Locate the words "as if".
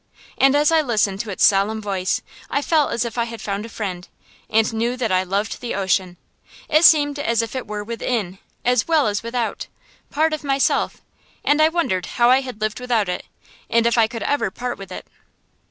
2.91-3.19, 7.19-7.55